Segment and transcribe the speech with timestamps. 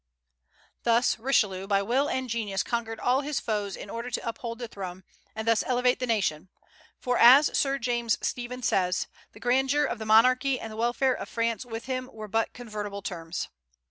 [0.81, 4.67] Thus Richelieu, by will and genius, conquered all his foes in order to uphold the
[4.67, 5.03] throne,
[5.35, 6.49] and thus elevate the nation;
[6.97, 11.29] for, as Sir James Stephen says, "the grandeur of the monarchy and the welfare of
[11.29, 13.49] France with him were but convertible terms."